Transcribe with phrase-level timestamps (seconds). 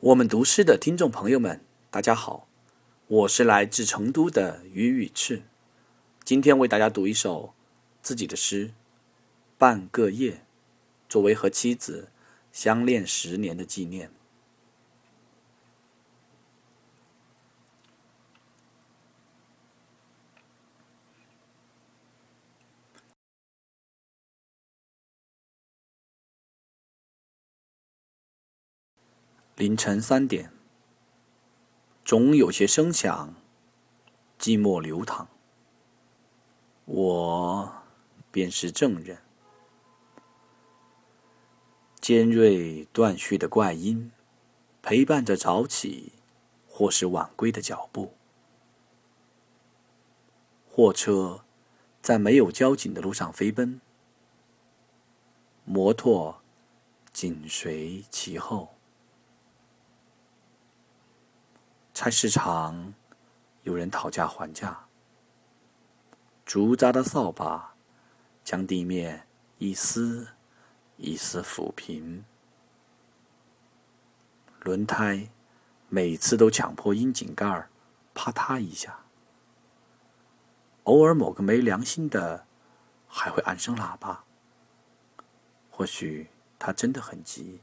[0.00, 1.58] 我们读诗的听众朋友们，
[1.90, 2.46] 大家好，
[3.06, 5.42] 我是来自成都的于宇赤，
[6.22, 7.54] 今天为大家读一首
[8.02, 8.68] 自己的诗
[9.56, 10.32] 《半个夜》，
[11.08, 12.10] 作为和妻子
[12.52, 14.10] 相恋十年的纪念。
[29.56, 30.52] 凌晨三点，
[32.04, 33.34] 总有些声响，
[34.38, 35.28] 寂寞流淌。
[36.84, 37.72] 我
[38.30, 39.16] 便是证人。
[41.98, 44.12] 尖锐断续的怪音，
[44.82, 46.12] 陪伴着早起
[46.68, 48.12] 或是晚归的脚步。
[50.68, 51.46] 货车
[52.02, 53.80] 在没有交警的路上飞奔，
[55.64, 56.42] 摩托
[57.10, 58.75] 紧随其后。
[61.98, 62.92] 菜市场，
[63.62, 64.86] 有人讨价还价。
[66.44, 67.74] 竹扎的扫把
[68.44, 70.28] 将地面一丝
[70.98, 72.22] 一丝抚平。
[74.60, 75.30] 轮胎
[75.88, 77.70] 每次都强迫窨井盖儿
[78.12, 78.98] 啪嗒一下。
[80.82, 82.46] 偶尔某个没良心的
[83.08, 84.22] 还会按声喇叭。
[85.70, 87.62] 或许他真的很急。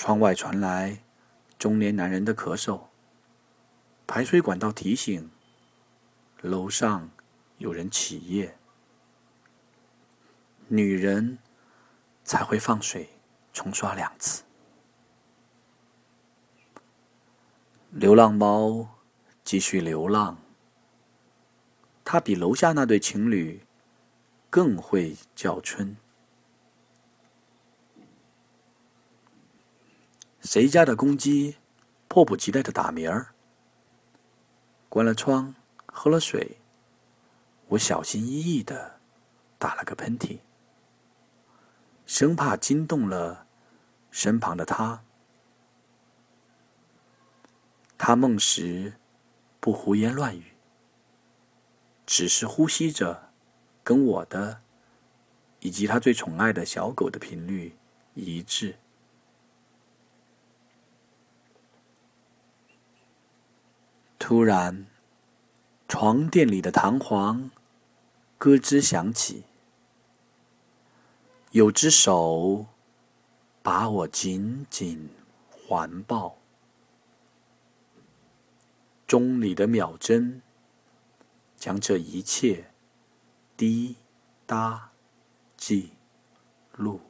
[0.00, 1.02] 窗外传来
[1.58, 2.82] 中年男人的咳嗽，
[4.06, 5.28] 排水管道提醒
[6.40, 7.10] 楼上
[7.56, 8.56] 有人起夜。
[10.68, 11.40] 女人
[12.22, 13.08] 才会放水
[13.52, 14.44] 冲刷两次。
[17.90, 18.88] 流浪猫
[19.42, 20.38] 继续流浪，
[22.04, 23.66] 它比楼下那对情侣
[24.48, 25.96] 更会叫春。
[30.40, 31.56] 谁家的公鸡
[32.06, 33.34] 迫不及待的打鸣儿？
[34.88, 35.54] 关了窗，
[35.86, 36.58] 喝了水，
[37.68, 38.98] 我小心翼翼的
[39.58, 40.38] 打了个喷嚏，
[42.06, 43.46] 生怕惊动了
[44.10, 45.02] 身旁的他。
[47.98, 48.94] 他梦时
[49.60, 50.52] 不胡言乱语，
[52.06, 53.32] 只是呼吸着
[53.82, 54.60] 跟我的
[55.60, 57.76] 以及他最宠爱的小狗的频率
[58.14, 58.76] 一致。
[64.28, 64.84] 突然，
[65.88, 67.50] 床垫里的弹簧
[68.36, 69.44] 咯吱响起，
[71.52, 72.66] 有只手
[73.62, 75.08] 把我紧紧
[75.50, 76.36] 环抱。
[79.06, 80.42] 钟里的秒针
[81.56, 82.70] 将这一切
[83.56, 83.96] 滴
[84.44, 84.90] 答
[85.56, 85.92] 记
[86.76, 87.00] 录。